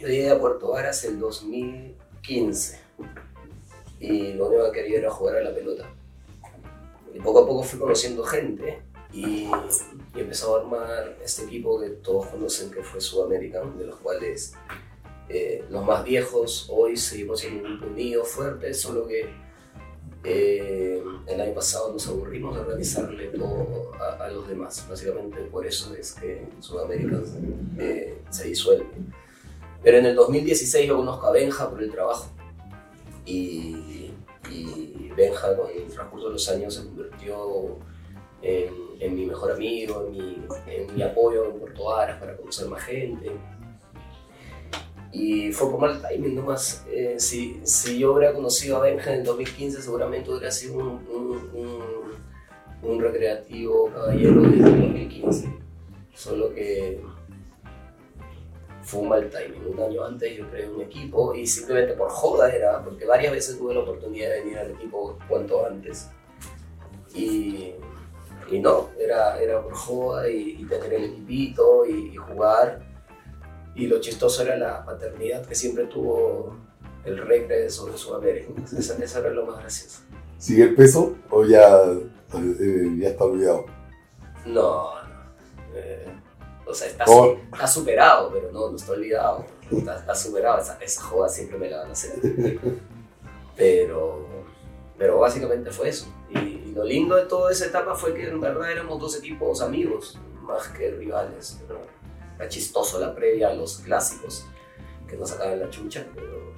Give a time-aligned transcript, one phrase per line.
[0.00, 2.80] Yo llegué a Puerto Varas el 2015
[4.00, 5.90] y lo único que quería era jugar a la pelota.
[7.12, 8.80] Y poco a poco fui conociendo gente
[9.12, 9.50] y,
[10.14, 14.54] y empezó a armar este equipo que todos conocen que fue Sudamerican, de los cuales
[15.28, 19.28] eh, los más viejos hoy seguimos siendo unidos, fuertes, solo que
[20.24, 24.86] eh, el año pasado nos aburrimos de organizarle todo a, a, los demás.
[24.88, 27.20] Básicamente por eso es que Sudamérica
[27.78, 28.86] eh, se disuelve.
[29.82, 32.28] Pero en el 2016 yo conozco a Benja por el trabajo.
[33.24, 34.10] Y,
[34.50, 37.78] y Benja con el transcurso de los años se convirtió
[38.42, 40.10] en, mi mejor amigo,
[40.66, 43.30] en mi, apoyo en Puerto Varas para conocer más gente.
[45.12, 46.84] Y fue por mal timing nomás.
[46.90, 50.88] Eh, si, si yo hubiera conocido a Benja en el 2015, seguramente hubiera sido un,
[51.08, 55.58] un, un, un recreativo caballero desde el 2015.
[56.14, 57.00] Solo que
[58.90, 59.66] fue un mal timing.
[59.72, 63.56] Un año antes yo creé un equipo y simplemente por joda era, porque varias veces
[63.56, 66.08] tuve la oportunidad de venir al equipo cuanto antes.
[67.14, 67.74] Y,
[68.50, 72.80] y no, era, era por joda y, y tener el equipito y, y jugar
[73.76, 76.56] y lo chistoso era la paternidad que siempre tuvo
[77.04, 78.52] el recre sobre Sudamérica.
[78.76, 80.00] Eso, eso era lo más gracioso.
[80.38, 83.66] ¿Sigue el peso o ya, eh, ya está olvidado?
[84.46, 85.00] No, no.
[85.74, 86.06] Eh,
[86.70, 89.44] o sea, está, su, está, superado, pero no, no está olvidado.
[89.70, 90.60] Está, está superado.
[90.60, 92.14] Esa, esa, joda siempre me la van a hacer.
[93.56, 94.26] Pero,
[94.96, 96.06] pero básicamente fue eso.
[96.30, 99.60] Y, y, lo lindo de toda esa etapa fue que en verdad éramos dos equipos
[99.60, 101.60] amigos, más que rivales.
[101.68, 101.76] ¿no?
[102.38, 104.46] Era chistoso la previa a los clásicos
[105.06, 106.54] que nos sacaban la chucha, pero,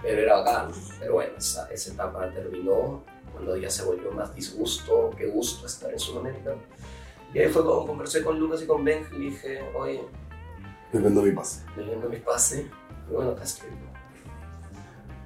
[0.00, 0.72] pero era bacán.
[0.98, 5.90] Pero bueno, esa, esa, etapa terminó cuando ya se volvió más disgusto que gusto estar
[5.90, 6.54] en Sudamérica.
[7.32, 10.02] Y ahí fue cuando conversé con Lucas y con Ben y dije, oye,
[10.92, 11.64] le vendo mi pase.
[11.76, 12.66] Le vendo mi pase.
[13.08, 13.68] Y bueno, acá estoy.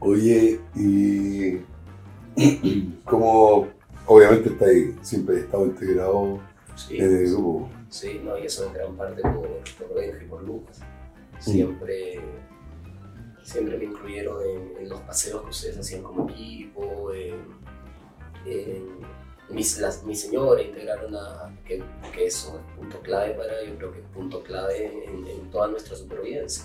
[0.00, 1.60] Oye, y
[3.04, 3.69] como
[4.06, 6.41] obviamente está ahí, siempre he estado integrado
[6.76, 7.70] sí, en el grupo.
[7.88, 9.48] Sí, no, y eso en gran parte por,
[9.78, 10.81] por Benji y por Lucas.
[11.38, 13.44] Siempre, mm.
[13.44, 17.12] siempre me incluyeron en, en, los paseos que ustedes hacían como equipo.
[17.15, 17.36] En,
[18.44, 18.88] en
[19.50, 21.82] mis, las, mi señora integraron a, que,
[22.12, 25.69] que, eso es punto clave para, yo creo que es punto clave en, en toda
[25.69, 26.65] nuestra supervivencia.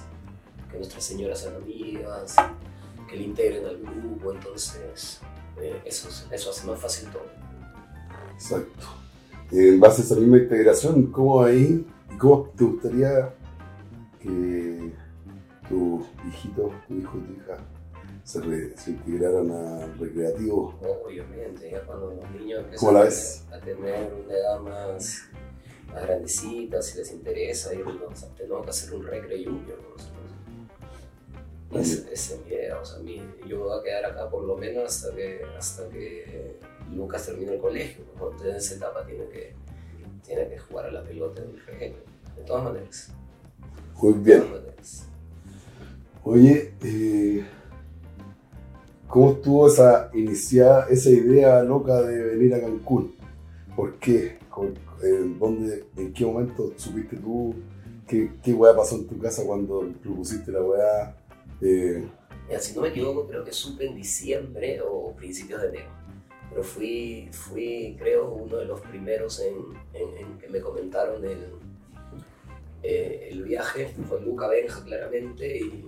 [0.72, 2.36] Que nuestras señoras sean amigas,
[3.10, 5.20] que le integren al grupo, entonces
[5.60, 7.26] eh, eso, eso hace más fácil todo.
[8.34, 9.00] Exacto
[9.52, 11.86] en base a esa misma integración, ¿cómo ahí,
[12.18, 13.34] cómo te gustaría
[14.20, 14.92] que
[15.68, 17.58] tu hijito, tu hijo y tu hija
[18.30, 20.76] se, re, se integraran al recreativo?
[21.04, 23.44] Obviamente, ya cuando los niños empiezan a, ves?
[23.52, 25.30] a tener una edad más,
[25.92, 29.80] más grandecita, si les interesa, y, o sea, tenemos que hacer un recre junior.
[31.72, 31.80] ¿no?
[31.80, 35.16] Ese, ese miedo, o sea, mi, yo voy a quedar acá por lo menos hasta
[35.16, 36.60] que, hasta que
[36.94, 38.30] Lucas termina el colegio, ¿no?
[38.30, 39.56] entonces en esa etapa tiene que,
[40.24, 41.50] tiene que jugar a la pelota en
[41.82, 41.96] el
[42.36, 43.12] de todas maneras.
[44.00, 44.44] Muy bien.
[46.24, 47.46] Oye, eh,
[49.10, 53.16] ¿cómo estuvo esa iniciada, esa idea loca de venir a Cancún?
[53.76, 54.38] ¿Por qué?
[55.04, 57.56] ¿En, dónde, ¿En qué momento supiste tú?
[58.08, 61.18] ¿Qué, qué weá pasó en tu casa cuando propusiste la weá?
[61.62, 62.08] Eh,
[62.60, 65.90] si no me equivoco, creo que supe en diciembre o principios de enero.
[66.50, 69.56] Pero fui, fui creo, uno de los primeros en,
[69.94, 71.46] en, en que me comentaron el,
[72.84, 73.94] eh, el viaje.
[74.08, 75.86] Fue Luca Benja, claramente, y,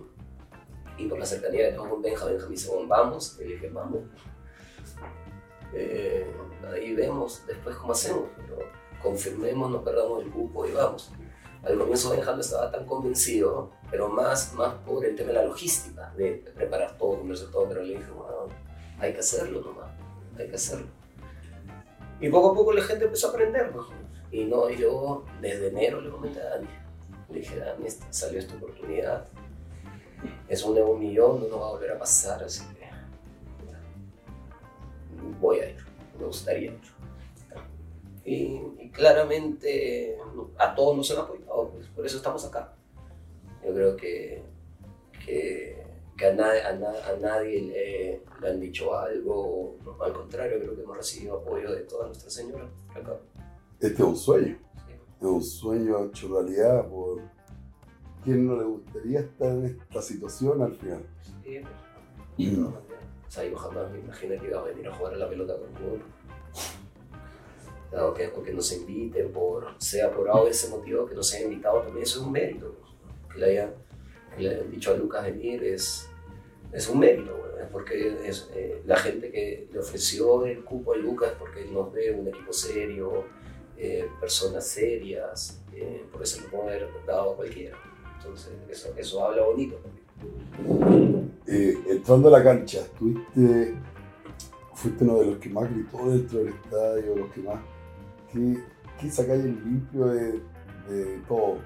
[0.97, 3.39] y por la cercanía que tengo con Benja, Benja me dice, bueno, vamos.
[3.39, 4.01] Y dije, vamos.
[5.73, 6.29] Eh,
[6.71, 8.59] ahí vemos después cómo hacemos, pero
[9.01, 11.11] confirmemos, no perdamos el cupo y vamos.
[11.63, 15.45] Al comienzo Benja no estaba tan convencido, pero más, más por el tema de la
[15.45, 18.47] logística, de preparar todo, comerse todo, pero le dije, bueno,
[18.99, 19.91] hay que hacerlo nomás,
[20.37, 20.87] hay que hacerlo.
[22.19, 23.87] Y poco a poco la gente empezó a aprender, ¿no?
[24.31, 26.67] Y no, yo desde enero le comenté a Dani,
[27.29, 29.27] le dije, Dani, salió esta oportunidad,
[30.47, 32.81] es un de un millón, no nos va a volver a pasar, así que
[35.39, 35.77] voy a ir,
[36.19, 36.79] me gustaría ir.
[38.23, 40.17] Y, y, claramente
[40.57, 42.73] a todos nos han apoyado, pues, por eso estamos acá.
[43.65, 44.43] Yo creo que,
[45.25, 45.83] que,
[46.15, 50.75] que a, nadie, a, na, a nadie le, le, han dicho algo, al contrario, creo
[50.75, 53.17] que hemos recibido apoyo de toda nuestra señora acá.
[53.79, 54.93] Este es un sueño, sí.
[55.19, 57.21] es un sueño hecho realidad por
[58.23, 61.01] quién no le gustaría estar en esta situación al final.
[61.43, 61.59] Sí,
[62.37, 62.65] pues, mm.
[62.65, 62.73] o
[63.27, 65.69] sea, yo jamás me imaginé que iba a venir a jugar a la pelota con
[65.93, 66.21] uno
[67.99, 71.33] o que, o que nos inviten, por, sea por A o ese motivo que nos
[71.33, 72.75] hayan invitado, también eso es un mérito.
[73.31, 73.73] que le hayan,
[74.35, 76.09] que le hayan dicho a Lucas venir es,
[76.71, 80.93] es un mérito, bueno, es porque es, eh, la gente que le ofreció el cupo
[80.93, 83.25] a Lucas porque él nos ve un equipo serio,
[83.77, 87.77] eh, personas serias, eh, por eso lo puedo haber dado a cualquiera.
[88.23, 91.31] Entonces, eso, eso habla bonito también.
[91.47, 93.75] Eh, entrando a la cancha, tuviste,
[94.73, 97.59] fuiste uno de los que más gritó dentro del estadio, los que más.
[98.31, 98.63] ¿Qué,
[98.99, 100.31] qué sacáis el limpio de,
[100.89, 101.57] de todo?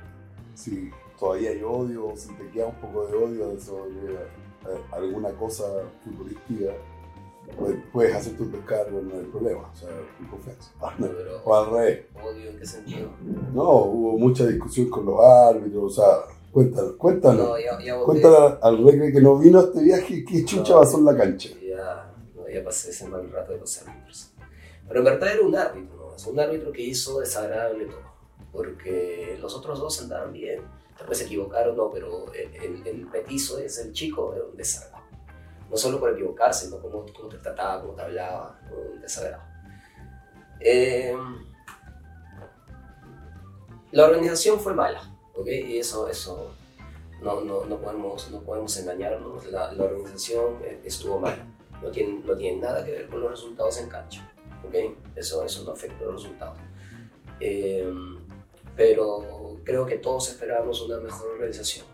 [0.54, 5.66] Si todavía hay odio, si te queda un poco de odio de eh, alguna cosa
[6.04, 6.72] futbolística,
[7.58, 10.72] pues, puedes hacer tus descargos, no hay problema, o sea, con confianza.
[10.82, 10.96] Ah,
[11.44, 12.06] O al revés.
[12.24, 13.10] ¿Odio en qué sentido?
[13.54, 17.46] No, hubo mucha discusión con los árbitros, o sea, cuéntanos, cuéntanos.
[17.50, 18.22] No, ya, ya voté.
[18.22, 20.80] Cuéntale al regre que no vino a este viaje qué chucha No.
[20.80, 21.50] pasó en la cancha.
[21.62, 24.32] Ya, no, ya pasé ese mal rato de los árbitros.
[24.88, 26.16] Pero en verdad era un árbitro, ¿no?
[26.16, 28.16] Es un árbitro que hizo desagradable todo.
[28.54, 30.62] Porque los otros dos andaban bien.
[30.98, 34.56] Tal vez se equivocaron, no, pero el, el, el petizo es el chico, era un
[34.56, 35.04] desagrado.
[35.70, 38.58] No solo por equivocarse, sino cómo, cómo te trataba, cómo te hablaba,
[38.94, 39.44] un desagrado.
[40.62, 41.14] Eh,
[43.92, 45.02] la organización fue mala,
[45.38, 45.48] ¿ok?
[45.48, 46.52] Y eso, eso
[47.22, 49.46] no, no, no, podemos, no podemos engañarnos.
[49.52, 51.46] La, la organización eh, estuvo mala.
[51.82, 54.32] No tiene, no tiene nada que ver con los resultados en cancha,
[54.66, 54.76] ¿ok?
[55.16, 56.58] Eso, eso no afecta los resultados.
[57.40, 57.92] Eh,
[58.76, 61.86] pero creo que todos esperábamos una mejor organización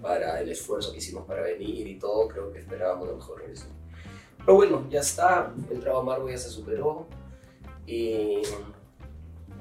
[0.00, 3.76] para el esfuerzo que hicimos para venir y todo, creo que esperábamos una mejor organización.
[4.38, 7.06] Pero bueno, ya está, el trabajo amargo ya se superó
[7.86, 8.42] y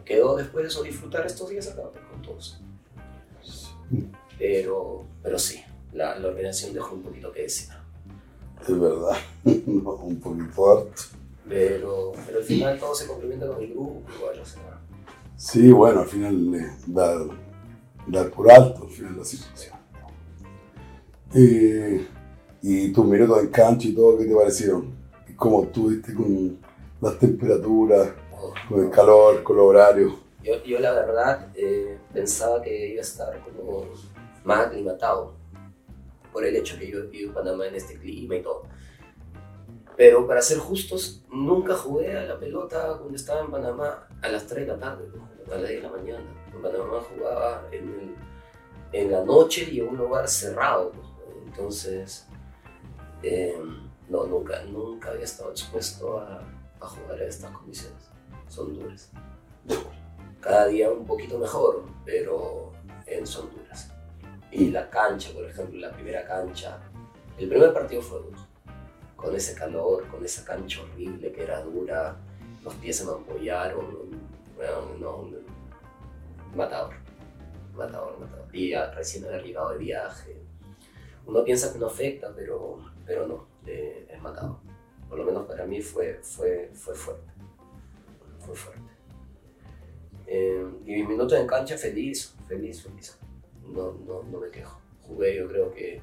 [0.05, 2.59] quedó después de eso disfrutar estos días acá con todos.
[4.37, 5.61] Pero, pero sí,
[5.93, 7.69] la, la organización dejó un poquito que decir.
[8.61, 11.01] Es verdad, no, un poquito harto.
[11.47, 14.81] Pero, pero al final todo se complementa con el grupo, igual, o sea,
[15.41, 17.17] Sí, bueno, al final eh, dar,
[18.05, 19.75] dar por alto, al final la situación.
[21.33, 22.07] Eh,
[22.61, 24.93] y tus minutos en cancha y todo, ¿qué te parecieron?
[25.27, 26.59] ¿Y ¿Cómo estuviste con
[27.01, 28.09] las temperaturas,
[28.69, 30.13] con el calor, con los horarios?
[30.43, 33.85] Yo, yo la verdad eh, pensaba que iba a estar como
[34.43, 35.35] más aclimatado
[36.31, 38.63] por el hecho que yo he vivido en Panamá en este clima y todo.
[39.97, 44.47] Pero para ser justos, nunca jugué a la pelota cuando estaba en Panamá a las
[44.47, 45.05] 3 de la tarde,
[45.47, 46.25] a las 10 de la mañana.
[46.53, 48.15] En Panamá jugaba en,
[48.93, 50.91] en la noche y en un lugar cerrado.
[51.45, 52.25] Entonces,
[53.21, 53.61] eh,
[54.09, 56.41] no, nunca, nunca había estado expuesto a,
[56.79, 58.09] jugar a estas condiciones.
[58.47, 59.11] Son duras
[60.41, 62.73] cada día un poquito mejor, pero
[63.05, 63.91] en son duras.
[64.51, 66.79] Y la cancha, por ejemplo, la primera cancha,
[67.37, 68.37] el primer partido fue duro,
[69.15, 72.17] con ese calor, con esa cancha horrible que era dura,
[72.63, 74.09] los pies se me ampollaron,
[74.55, 75.29] bueno, no,
[76.55, 76.95] matador,
[77.73, 78.47] matador, matador.
[78.53, 80.41] Y recién haber llegado de viaje,
[81.25, 84.57] uno piensa que no afecta, pero, pero no, eh, es matador.
[85.07, 87.30] Por lo menos para mí fue, fue, fue fuerte,
[90.91, 93.17] y mis minutos en cancha feliz, feliz, feliz.
[93.65, 94.79] No, no, no me quejo.
[95.07, 96.01] Jugué yo creo que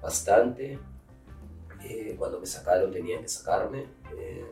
[0.00, 0.78] bastante.
[1.84, 3.86] Eh, cuando me sacaron tenían que sacarme.
[4.16, 4.44] Eh,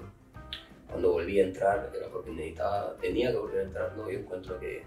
[0.87, 4.59] cuando volví a entrar, era porque necesitaba, tenía que volver a entrar, no, yo encuentro
[4.59, 4.83] que,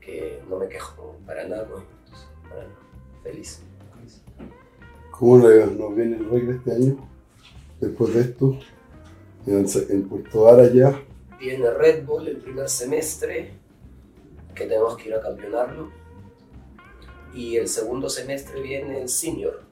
[0.00, 2.76] que no me quejo para nada con mis minutos, para nada.
[3.24, 3.62] Feliz.
[3.96, 4.22] feliz.
[5.10, 7.08] ¿Cómo nos viene el regre este año?
[7.80, 8.58] Después de esto,
[9.46, 11.02] en, en Puerto Vara ya,
[11.38, 13.52] Viene Red Bull el primer semestre,
[14.56, 15.92] que tenemos que ir a campeonarlo.
[17.34, 19.62] Y el segundo semestre viene el senior.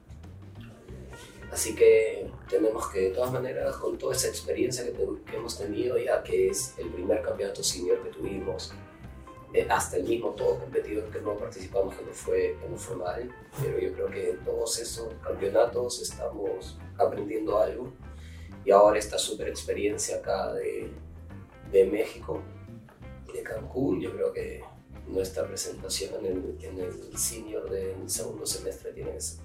[1.51, 5.57] Así que tenemos que, de todas maneras, con toda esa experiencia que, te- que hemos
[5.57, 8.73] tenido, ya que es el primer campeonato senior que tuvimos,
[9.53, 12.97] eh, hasta el mismo todo competidor que no participamos, que no, fue, que no fue
[12.97, 17.93] mal, pero yo creo que en todos esos campeonatos estamos aprendiendo algo.
[18.65, 20.91] Y ahora esta super experiencia acá de,
[21.71, 22.41] de México,
[23.33, 24.61] de Cancún, yo creo que
[25.07, 29.39] nuestra presentación en el, en el senior del segundo semestre tiene que ser,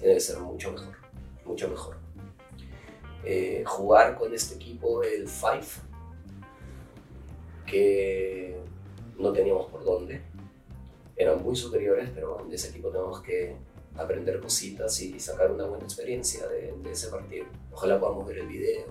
[0.00, 0.96] que ser mucho mejor,
[1.44, 1.96] mucho mejor.
[3.24, 5.66] Eh, jugar con este equipo, el Five,
[7.66, 8.56] que
[9.18, 10.22] no teníamos por dónde,
[11.16, 13.56] eran muy superiores, pero de ese equipo tenemos que
[13.96, 17.46] aprender cositas y sacar una buena experiencia de, ese partido.
[17.72, 18.86] Ojalá podamos ver el video,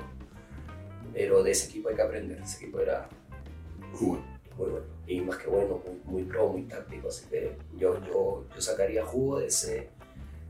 [1.13, 2.41] pero de ese equipo hay que aprender.
[2.41, 3.07] Ese equipo era
[4.57, 7.07] muy bueno y más que bueno, muy, muy pro, muy táctico.
[7.07, 9.89] Así que yo, yo, yo sacaría jugo de ese,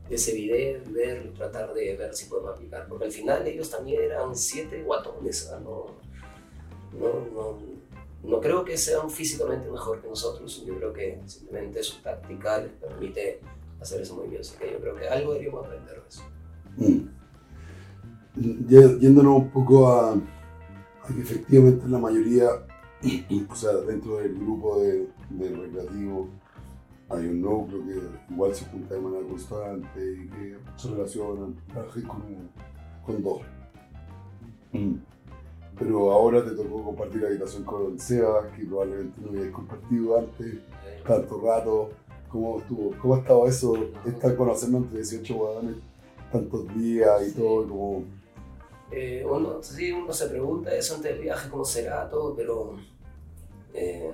[0.08, 2.88] de ese video, ver, tratar de ver si podemos aplicar.
[2.88, 5.60] Porque al final ellos también eran siete guatones, ¿ah?
[5.60, 5.86] no,
[6.98, 7.58] no, no,
[8.22, 10.64] no creo que sean físicamente mejor que nosotros.
[10.66, 13.40] Yo creo que simplemente su táctica les permite
[13.80, 14.48] hacer ese movimiento.
[14.48, 16.22] Así que yo creo que algo deberíamos aprender de eso.
[16.76, 17.08] Mm.
[19.00, 22.48] Yéndonos un poco a, a, que efectivamente la mayoría,
[23.50, 26.28] o sea, dentro del grupo de, de recreativo,
[27.10, 32.02] hay un núcleo que igual se junta de manera constante y que se relacionan, trabajan
[32.02, 32.22] con,
[33.04, 33.40] con dos.
[34.72, 34.94] Mm.
[35.78, 40.58] Pero ahora te tocó compartir la habitación con Seba, que probablemente no habías compartido antes,
[41.06, 41.90] tanto rato.
[42.28, 42.90] ¿Cómo estuvo?
[43.00, 43.74] ¿Cómo ha estado eso?
[44.04, 45.76] Estar conociendo entre 18 huevones
[46.30, 48.04] tantos días y todo, como...
[48.90, 52.76] Eh, uno, sí, uno se pregunta eso antes del viaje, cómo será todo, pero
[53.74, 54.12] eh,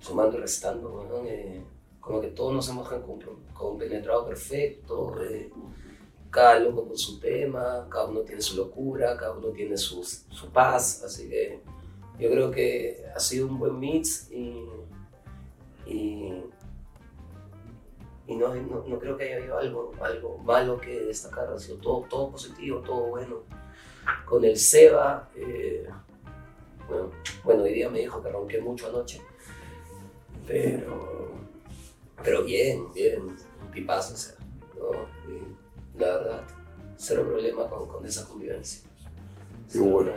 [0.00, 1.62] sumando y restando, eh,
[2.00, 2.88] como que todos nos hemos
[3.52, 5.50] compenetrado perfecto, eh,
[6.30, 10.50] cada loco con su tema, cada uno tiene su locura, cada uno tiene su, su
[10.50, 11.60] paz, así que
[12.18, 14.64] yo creo que ha sido un buen mix y,
[15.86, 16.42] y,
[18.26, 21.76] y no, no, no, creo que haya habido algo, algo malo que destacar, ha sido
[21.78, 23.42] todo, todo positivo, todo bueno.
[24.24, 25.86] Con el Seba, eh,
[26.88, 27.10] bueno,
[27.44, 29.20] bueno, hoy día me dijo que ronqué mucho anoche,
[30.46, 31.32] pero,
[32.22, 34.34] pero bien, bien, un pipazo, o sea,
[34.76, 35.32] ¿no?
[35.32, 36.42] Y, la verdad,
[36.96, 38.88] cero problema con, con esa convivencia.
[39.70, 40.12] Qué bueno.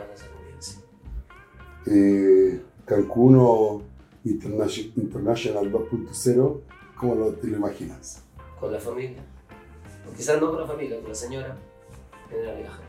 [1.86, 3.82] Eh, Cancún o
[4.24, 6.60] International 2.0,
[6.98, 8.22] ¿cómo lo, te lo imaginas?
[8.58, 9.22] Con la familia.
[10.16, 11.56] Quizás no con la familia, con la señora.
[12.30, 12.82] En la viaje.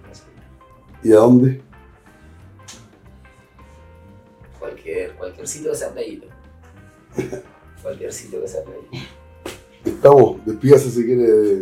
[1.04, 1.62] ¿Y a dónde?
[4.60, 6.28] Cualquier, cualquier sitio que sea playito.
[7.82, 8.90] cualquier sitio que sea playito.
[9.86, 11.56] Estamos, despídase si quiere de,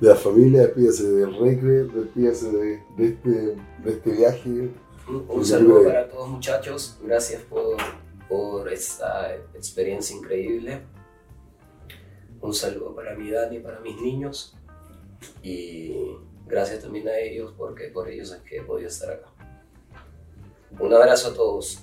[0.00, 4.70] de la familia, despídase del recre, despídase de, de, este, de este viaje.
[5.08, 7.76] Un, un saludo para todos muchachos, gracias por,
[8.28, 10.82] por esta experiencia increíble.
[12.40, 14.56] Un saludo para mi Dani, para mis niños
[15.42, 19.28] y gracias también a ellos porque por ellos es que he podido estar acá.
[20.78, 21.80] Un abrazo a todos.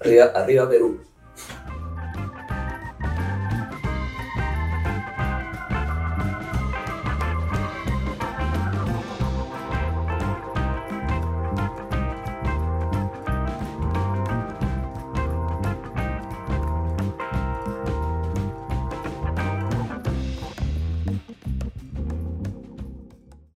[0.00, 1.00] Arriba, arriba Perú.